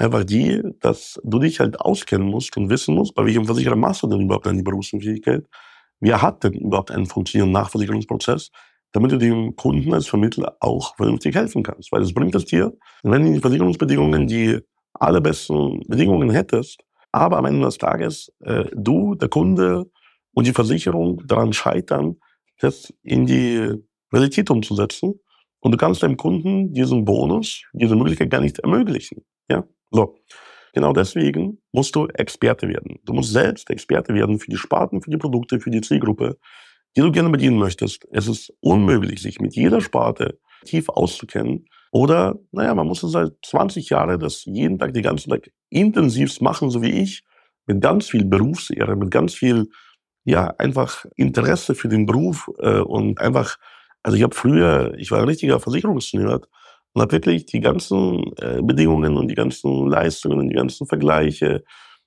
einfach 0.00 0.24
die, 0.24 0.62
dass 0.80 1.20
du 1.22 1.38
dich 1.38 1.60
halt 1.60 1.80
auskennen 1.80 2.28
musst 2.28 2.56
und 2.56 2.70
wissen 2.70 2.94
musst, 2.94 3.14
bei 3.14 3.24
welchem 3.24 3.44
Versicherer 3.44 3.76
machst 3.76 4.02
du 4.02 4.08
denn 4.08 4.22
überhaupt 4.22 4.46
deine 4.46 4.62
Berufsunfähigkeit? 4.62 5.44
Wer 6.00 6.22
hat 6.22 6.42
denn 6.44 6.54
überhaupt 6.54 6.90
einen 6.90 7.06
funktionierenden 7.06 7.60
Nachversicherungsprozess? 7.60 8.50
damit 8.92 9.12
du 9.12 9.18
dem 9.18 9.54
Kunden 9.56 9.94
als 9.94 10.08
Vermittler 10.08 10.56
auch 10.60 10.96
vernünftig 10.96 11.34
helfen 11.34 11.62
kannst. 11.62 11.92
Weil 11.92 12.02
es 12.02 12.12
bringt 12.12 12.34
es 12.34 12.44
dir, 12.44 12.76
wenn 13.02 13.24
du 13.24 13.32
die 13.32 13.40
Versicherungsbedingungen 13.40 14.26
die 14.26 14.58
allerbesten 14.94 15.80
Bedingungen 15.86 16.30
hättest, 16.30 16.82
aber 17.12 17.38
am 17.38 17.46
Ende 17.46 17.66
des 17.66 17.78
Tages 17.78 18.32
äh, 18.40 18.64
du, 18.74 19.14
der 19.14 19.28
Kunde 19.28 19.90
und 20.32 20.46
die 20.46 20.52
Versicherung 20.52 21.22
daran 21.26 21.52
scheitern, 21.52 22.16
das 22.60 22.92
in 23.02 23.26
die 23.26 23.72
Realität 24.12 24.50
umzusetzen. 24.50 25.20
Und 25.60 25.72
du 25.72 25.78
kannst 25.78 26.02
deinem 26.02 26.16
Kunden 26.16 26.72
diesen 26.72 27.04
Bonus, 27.04 27.64
diese 27.72 27.94
Möglichkeit 27.94 28.30
gar 28.30 28.40
nicht 28.40 28.58
ermöglichen. 28.60 29.24
Ja, 29.48 29.64
so. 29.90 30.16
Genau 30.72 30.92
deswegen 30.92 31.58
musst 31.72 31.96
du 31.96 32.06
Experte 32.06 32.68
werden. 32.68 33.00
Du 33.04 33.12
musst 33.12 33.32
selbst 33.32 33.68
Experte 33.70 34.14
werden 34.14 34.38
für 34.38 34.50
die 34.50 34.56
Sparten, 34.56 35.02
für 35.02 35.10
die 35.10 35.16
Produkte, 35.16 35.58
für 35.58 35.70
die 35.70 35.80
Zielgruppe, 35.80 36.38
die 36.96 37.00
du 37.00 37.10
gerne 37.10 37.30
bedienen 37.30 37.58
möchtest. 37.58 38.06
Es 38.12 38.28
ist 38.28 38.52
unmöglich, 38.60 39.20
sich 39.20 39.40
mit 39.40 39.54
jeder 39.54 39.80
Sparte 39.80 40.38
tief 40.64 40.88
auszukennen. 40.88 41.66
Oder, 41.92 42.38
naja, 42.52 42.74
man 42.74 42.86
muss 42.86 43.02
es 43.02 43.12
seit 43.12 43.32
20 43.44 43.90
Jahren 43.90 44.20
das 44.20 44.44
jeden 44.44 44.78
Tag, 44.78 44.94
die 44.94 45.02
ganze 45.02 45.28
Tag 45.28 45.50
intensivst 45.70 46.40
machen, 46.40 46.70
so 46.70 46.82
wie 46.82 47.02
ich, 47.02 47.24
mit 47.66 47.80
ganz 47.80 48.08
viel 48.08 48.24
Berufsehre, 48.24 48.96
mit 48.96 49.10
ganz 49.10 49.34
viel, 49.34 49.68
ja, 50.24 50.54
einfach 50.58 51.04
Interesse 51.16 51.74
für 51.74 51.88
den 51.88 52.06
Beruf 52.06 52.48
äh, 52.58 52.78
und 52.78 53.20
einfach, 53.20 53.56
also 54.02 54.16
ich 54.16 54.22
habe 54.22 54.34
früher, 54.34 54.94
ich 54.98 55.10
war 55.10 55.18
ein 55.18 55.28
richtiger 55.28 55.58
Versicherungsnerd 55.58 56.48
und 56.92 57.02
habe 57.02 57.12
wirklich 57.12 57.46
die 57.46 57.60
ganzen 57.60 58.32
äh, 58.38 58.60
Bedingungen 58.62 59.16
und 59.16 59.28
die 59.28 59.34
ganzen 59.34 59.86
Leistungen 59.88 60.38
und 60.38 60.48
die 60.48 60.56
ganzen 60.56 60.86
Vergleiche 60.86 61.64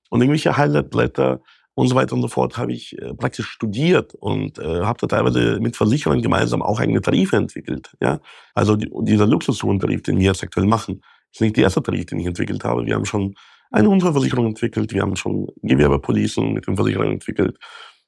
und 0.10 0.22
irgendwelche 0.22 0.58
Highlightblätter 0.58 1.42
und 1.76 1.88
so 1.88 1.96
weiter 1.96 2.14
und 2.14 2.22
so 2.22 2.28
fort 2.28 2.58
habe 2.58 2.72
ich 2.72 2.98
äh, 3.02 3.14
praktisch 3.14 3.48
studiert 3.48 4.14
und 4.16 4.60
äh, 4.60 4.82
habe 4.82 5.00
da 5.02 5.08
teilweise 5.08 5.60
mit 5.60 5.76
Versicherern 5.76 6.22
gemeinsam 6.22 6.62
auch 6.62 6.80
eigene 6.80 7.02
Tarife 7.02 7.38
entwickelt. 7.38 7.92
Ja? 8.00 8.20
Also 8.54 8.76
die, 8.76 8.90
dieser 9.02 9.26
Luxustarif, 9.26 10.04
den 10.04 10.20
wir 10.20 10.28
jetzt 10.28 10.44
aktuell 10.44 10.68
machen, 10.68 11.02
ist 11.32 11.42
nicht 11.42 11.58
der 11.58 11.64
erste 11.64 11.82
Tarif, 11.82 12.06
den 12.06 12.20
ich 12.20 12.28
entwickelt 12.28 12.64
habe. 12.64 12.86
Wir 12.86 12.94
haben 12.94 13.06
schon 13.06 13.34
eine 13.72 13.90
Unfallversicherung 13.90 14.46
entwickelt, 14.46 14.94
wir 14.94 15.02
haben 15.02 15.16
schon 15.16 15.48
Gewerbepolicen 15.64 16.54
mit 16.54 16.68
den 16.68 16.76
Versicherern 16.76 17.14
entwickelt. 17.14 17.58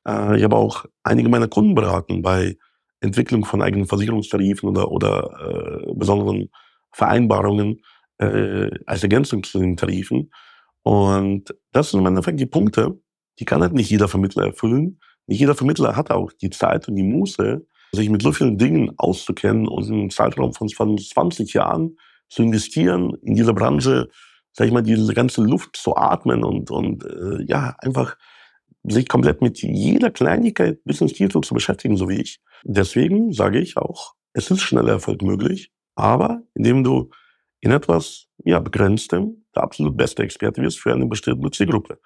Äh, 0.07 0.37
ich 0.37 0.43
habe 0.43 0.55
auch 0.55 0.85
einige 1.03 1.29
meiner 1.29 1.47
Kunden 1.47 1.73
beraten 1.73 2.21
bei 2.21 2.57
Entwicklung 3.05 3.45
von 3.45 3.61
eigenen 3.61 3.87
Versicherungstarifen 3.87 4.69
oder, 4.69 4.91
oder 4.91 5.83
äh, 5.87 5.93
besonderen 5.93 6.49
Vereinbarungen 6.91 7.81
äh, 8.17 8.69
als 8.85 9.03
Ergänzung 9.03 9.43
zu 9.43 9.59
den 9.59 9.77
Tarifen. 9.77 10.31
Und 10.83 11.55
das 11.71 11.91
sind 11.91 12.01
im 12.01 12.05
Endeffekt 12.05 12.39
die 12.39 12.45
Punkte, 12.45 12.99
die 13.39 13.45
kann 13.45 13.61
halt 13.61 13.73
nicht 13.73 13.89
jeder 13.89 14.07
Vermittler 14.07 14.45
erfüllen. 14.45 14.99
Nicht 15.27 15.39
jeder 15.39 15.55
Vermittler 15.55 15.95
hat 15.95 16.11
auch 16.11 16.31
die 16.31 16.49
Zeit 16.49 16.87
und 16.87 16.95
die 16.95 17.03
Muße, 17.03 17.65
sich 17.91 18.09
mit 18.09 18.21
so 18.21 18.31
vielen 18.31 18.57
Dingen 18.57 18.91
auszukennen 18.97 19.67
und 19.67 19.89
im 19.89 20.09
Zeitraum 20.09 20.53
von 20.53 20.67
20 20.67 21.53
Jahren 21.53 21.97
zu 22.29 22.43
investieren 22.43 23.15
in 23.21 23.35
dieser 23.35 23.53
Branche, 23.53 24.09
sag 24.53 24.67
ich 24.67 24.73
mal, 24.73 24.83
diese 24.83 25.13
ganze 25.13 25.41
Luft 25.41 25.75
zu 25.75 25.95
atmen 25.95 26.43
und, 26.43 26.71
und 26.71 27.03
äh, 27.05 27.43
ja, 27.47 27.75
einfach 27.79 28.17
sich 28.87 29.07
komplett 29.07 29.41
mit 29.41 29.61
jeder 29.61 30.11
Kleinigkeit 30.11 30.83
bis 30.83 31.01
ins 31.01 31.13
Tiefe 31.13 31.41
zu 31.41 31.53
beschäftigen, 31.53 31.97
so 31.97 32.09
wie 32.09 32.21
ich. 32.21 32.39
Deswegen 32.63 33.31
sage 33.31 33.59
ich 33.59 33.77
auch, 33.77 34.13
es 34.33 34.51
ist 34.51 34.61
schneller 34.61 34.93
Erfolg 34.93 35.21
möglich, 35.21 35.71
aber 35.95 36.41
indem 36.53 36.83
du 36.83 37.09
in 37.61 37.71
etwas 37.71 38.27
ja, 38.43 38.59
Begrenztem 38.59 39.45
der 39.55 39.63
absolut 39.63 39.97
beste 39.97 40.23
Experte 40.23 40.61
wirst 40.61 40.79
für 40.79 40.93
eine 40.93 41.05
bestimmte 41.07 41.49
Zielgruppe. 41.51 41.99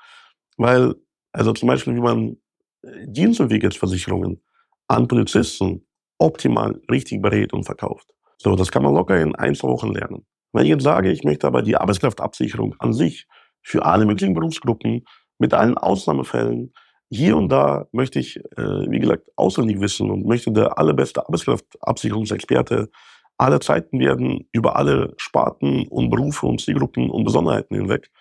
Weil 0.57 0.95
also 1.31 1.53
zum 1.53 1.67
Beispiel, 1.67 1.95
wie 1.95 2.01
man 2.01 2.37
äh, 2.83 3.05
Dienstentwicklungsversicherungen 3.07 4.41
an 4.87 5.07
Polizisten 5.07 5.85
optimal 6.17 6.81
richtig 6.89 7.21
berät 7.21 7.53
und 7.53 7.63
verkauft. 7.63 8.09
So, 8.37 8.55
das 8.55 8.71
kann 8.71 8.83
man 8.83 8.93
locker 8.93 9.21
in 9.21 9.35
ein, 9.35 9.55
zwei 9.55 9.69
Wochen 9.69 9.93
lernen. 9.93 10.25
Wenn 10.51 10.63
ich 10.63 10.69
jetzt 10.69 10.83
sage, 10.83 11.11
ich 11.11 11.23
möchte 11.23 11.47
aber 11.47 11.61
die 11.61 11.77
Arbeitskraftabsicherung 11.77 12.75
an 12.79 12.93
sich 12.93 13.27
für 13.61 13.85
alle 13.85 14.05
möglichen 14.05 14.33
Berufsgruppen 14.33 15.05
mit 15.39 15.53
allen 15.53 15.77
Ausnahmefällen, 15.77 16.73
hier 17.09 17.35
und 17.37 17.49
da 17.49 17.87
möchte 17.91 18.19
ich, 18.19 18.37
äh, 18.37 18.89
wie 18.89 18.99
gesagt, 18.99 19.29
auswendig 19.35 19.81
wissen 19.81 20.11
und 20.11 20.25
möchte 20.25 20.51
der 20.51 20.77
allerbeste 20.77 21.25
Arbeitskraftabsicherungsexperte 21.25 22.89
aller 23.37 23.59
Zeiten 23.61 23.99
werden, 23.99 24.47
über 24.51 24.75
alle 24.75 25.13
Sparten 25.17 25.87
und 25.87 26.09
Berufe 26.09 26.45
und 26.45 26.61
Zielgruppen 26.61 27.09
und 27.09 27.23
Besonderheiten 27.23 27.75
hinweg. 27.75 28.11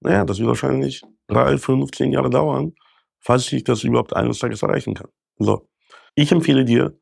Naja, 0.00 0.24
das 0.24 0.38
wird 0.38 0.48
wahrscheinlich 0.48 1.02
drei, 1.26 1.58
fünf, 1.58 1.90
zehn 1.90 2.12
Jahre 2.12 2.30
dauern, 2.30 2.72
falls 3.20 3.52
ich 3.52 3.64
das 3.64 3.82
überhaupt 3.82 4.14
eines 4.14 4.38
Tages 4.38 4.62
erreichen 4.62 4.94
kann. 4.94 5.08
So. 5.38 5.68
Ich 6.14 6.32
empfehle 6.32 6.64
dir, 6.64 6.98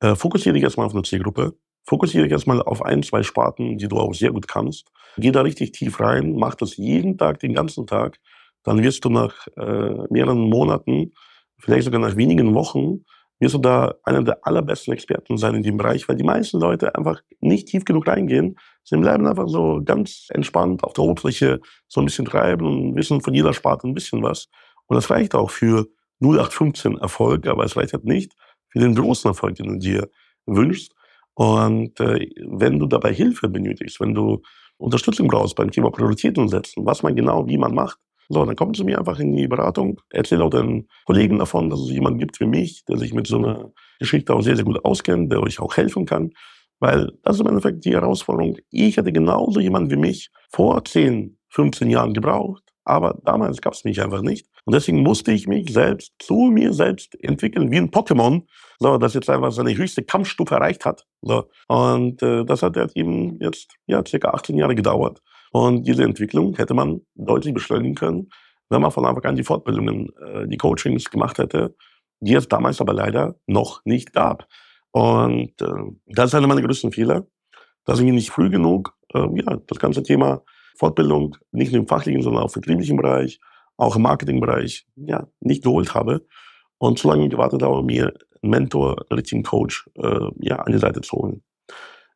äh, 0.00 0.14
fokussiere 0.14 0.54
dich 0.54 0.62
erstmal 0.62 0.86
auf 0.86 0.94
eine 0.94 1.02
Zielgruppe, 1.02 1.54
fokussiere 1.86 2.24
dich 2.24 2.32
erstmal 2.32 2.62
auf 2.62 2.82
ein, 2.84 3.02
zwei 3.02 3.22
Sparten, 3.22 3.78
die 3.78 3.88
du 3.88 3.96
auch 3.96 4.14
sehr 4.14 4.30
gut 4.30 4.46
kannst. 4.46 4.90
Geh 5.16 5.32
da 5.32 5.40
richtig 5.42 5.72
tief 5.72 6.00
rein, 6.00 6.36
mach 6.36 6.54
das 6.54 6.76
jeden 6.76 7.16
Tag, 7.18 7.40
den 7.40 7.54
ganzen 7.54 7.86
Tag. 7.86 8.20
Dann 8.64 8.82
wirst 8.82 9.04
du 9.04 9.10
nach 9.10 9.46
äh, 9.56 10.06
mehreren 10.10 10.40
Monaten, 10.40 11.12
vielleicht 11.58 11.84
sogar 11.84 12.00
nach 12.00 12.16
wenigen 12.16 12.54
Wochen, 12.54 13.04
wirst 13.40 13.54
du 13.54 13.58
da 13.58 13.94
einer 14.04 14.22
der 14.22 14.38
allerbesten 14.46 14.92
Experten 14.92 15.36
sein 15.36 15.54
in 15.54 15.62
dem 15.62 15.76
Bereich, 15.76 16.08
weil 16.08 16.16
die 16.16 16.24
meisten 16.24 16.60
Leute 16.60 16.94
einfach 16.94 17.20
nicht 17.40 17.68
tief 17.68 17.84
genug 17.84 18.06
reingehen. 18.06 18.56
Sie 18.84 18.96
bleiben 18.96 19.26
einfach 19.26 19.48
so 19.48 19.82
ganz 19.84 20.28
entspannt 20.30 20.84
auf 20.84 20.92
der 20.92 21.04
Oberfläche 21.04 21.60
so 21.88 22.00
ein 22.00 22.06
bisschen 22.06 22.24
treiben 22.24 22.66
und 22.66 22.96
wissen 22.96 23.20
von 23.20 23.34
jeder 23.34 23.52
Sparte 23.52 23.86
ein 23.86 23.94
bisschen 23.94 24.22
was. 24.22 24.48
Und 24.86 24.96
das 24.96 25.10
reicht 25.10 25.34
auch 25.34 25.50
für 25.50 25.86
0815 26.20 26.98
Erfolg, 26.98 27.46
aber 27.46 27.64
es 27.64 27.76
reicht 27.76 27.92
halt 27.92 28.04
nicht 28.04 28.32
für 28.68 28.78
den 28.78 28.94
großen 28.94 29.28
Erfolg, 29.28 29.56
den 29.56 29.66
du 29.66 29.78
dir 29.78 30.08
wünschst. 30.46 30.94
Und 31.34 31.98
äh, 32.00 32.28
wenn 32.46 32.78
du 32.78 32.86
dabei 32.86 33.12
Hilfe 33.12 33.48
benötigst, 33.48 34.00
wenn 34.00 34.14
du 34.14 34.42
Unterstützung 34.76 35.28
brauchst 35.28 35.56
beim 35.56 35.70
Thema 35.70 35.90
Prioritäten 35.90 36.48
setzen, 36.48 36.86
was 36.86 37.02
man 37.02 37.16
genau 37.16 37.46
wie 37.46 37.58
man 37.58 37.74
macht, 37.74 37.98
so, 38.28 38.44
dann 38.44 38.56
kommen 38.56 38.74
Sie 38.74 38.84
mir 38.84 38.98
einfach 38.98 39.18
in 39.18 39.34
die 39.34 39.48
Beratung, 39.48 40.00
erzähl 40.10 40.42
auch 40.42 40.50
den 40.50 40.88
Kollegen 41.04 41.38
davon, 41.38 41.70
dass 41.70 41.80
es 41.80 41.90
jemanden 41.90 42.18
gibt 42.18 42.40
wie 42.40 42.46
mich, 42.46 42.84
der 42.86 42.96
sich 42.96 43.12
mit 43.12 43.26
so 43.26 43.38
einer 43.38 43.72
Geschichte 43.98 44.34
auch 44.34 44.42
sehr, 44.42 44.56
sehr 44.56 44.64
gut 44.64 44.84
auskennt, 44.84 45.30
der 45.30 45.42
euch 45.42 45.60
auch 45.60 45.76
helfen 45.76 46.06
kann. 46.06 46.30
Weil 46.80 47.12
das 47.22 47.36
ist 47.36 47.40
im 47.40 47.48
Endeffekt 47.48 47.84
die 47.84 47.92
Herausforderung. 47.92 48.56
Ich 48.70 48.96
hätte 48.96 49.12
genauso 49.12 49.60
jemanden 49.60 49.90
wie 49.90 49.96
mich 49.96 50.30
vor 50.50 50.84
10, 50.84 51.38
15 51.50 51.88
Jahren 51.90 52.12
gebraucht, 52.12 52.62
aber 52.84 53.18
damals 53.24 53.60
gab 53.60 53.74
es 53.74 53.84
mich 53.84 54.02
einfach 54.02 54.22
nicht. 54.22 54.46
Und 54.64 54.74
deswegen 54.74 55.02
musste 55.02 55.32
ich 55.32 55.46
mich 55.46 55.72
selbst 55.72 56.12
zu 56.18 56.34
mir 56.34 56.72
selbst 56.72 57.22
entwickeln, 57.22 57.70
wie 57.70 57.78
ein 57.78 57.90
Pokémon, 57.90 58.42
so, 58.78 58.98
das 58.98 59.14
jetzt 59.14 59.30
einfach 59.30 59.52
seine 59.52 59.76
höchste 59.76 60.02
Kampfstufe 60.02 60.54
erreicht 60.54 60.84
hat. 60.84 61.06
So. 61.22 61.48
Und 61.68 62.22
äh, 62.22 62.44
das 62.44 62.62
hat 62.62 62.76
halt 62.76 62.96
eben 62.96 63.38
jetzt 63.40 63.76
ja, 63.86 64.02
circa 64.06 64.30
18 64.30 64.56
Jahre 64.56 64.74
gedauert. 64.74 65.20
Und 65.54 65.86
diese 65.86 66.02
Entwicklung 66.02 66.56
hätte 66.56 66.74
man 66.74 67.02
deutlich 67.14 67.54
beschleunigen 67.54 67.94
können, 67.94 68.28
wenn 68.70 68.82
man 68.82 68.90
von 68.90 69.04
Anfang 69.04 69.22
an 69.22 69.36
die 69.36 69.44
Fortbildungen, 69.44 70.08
äh, 70.20 70.48
die 70.48 70.56
Coachings 70.56 71.08
gemacht 71.10 71.38
hätte, 71.38 71.76
die 72.18 72.34
es 72.34 72.48
damals 72.48 72.80
aber 72.80 72.92
leider 72.92 73.36
noch 73.46 73.80
nicht 73.84 74.12
gab. 74.12 74.48
Und 74.90 75.52
äh, 75.62 75.92
das 76.06 76.26
ist 76.26 76.34
einer 76.34 76.48
meiner 76.48 76.62
größten 76.62 76.90
Fehler, 76.90 77.28
dass 77.84 78.00
ich 78.00 78.04
nicht 78.10 78.30
früh 78.30 78.50
genug 78.50 78.96
äh, 79.14 79.28
ja, 79.32 79.60
das 79.68 79.78
ganze 79.78 80.02
Thema 80.02 80.42
Fortbildung 80.76 81.36
nicht 81.52 81.70
nur 81.70 81.82
im 81.82 81.86
fachlichen, 81.86 82.22
sondern 82.22 82.42
auch 82.42 82.48
im 82.48 82.52
vertrieblichen 82.52 82.96
Bereich, 82.96 83.38
auch 83.76 83.94
im 83.94 84.02
Marketingbereich 84.02 84.88
ja, 84.96 85.28
nicht 85.38 85.62
geholt 85.62 85.94
habe. 85.94 86.26
Und 86.78 86.98
so 86.98 87.08
lange 87.08 87.28
gewartet 87.28 87.62
habe, 87.62 87.80
mir 87.84 88.12
einen 88.42 88.50
Mentor, 88.50 89.06
einen 89.08 89.20
richtigen 89.20 89.44
Coach 89.44 89.88
äh, 89.94 90.30
ja, 90.40 90.56
an 90.56 90.72
die 90.72 90.78
Seite 90.78 91.00
zu 91.00 91.16
holen. 91.16 91.44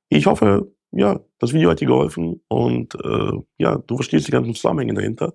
Ich 0.09 0.26
hoffe, 0.26 0.73
ja, 0.92 1.21
das 1.38 1.52
Video 1.52 1.71
hat 1.71 1.80
dir 1.80 1.88
geholfen 1.88 2.40
und 2.49 2.95
äh, 2.95 3.33
ja, 3.59 3.76
du 3.78 3.97
verstehst 3.97 4.28
die 4.28 4.33
ganzen 4.33 4.54
Zusammenhänge 4.54 4.95
dahinter. 4.95 5.35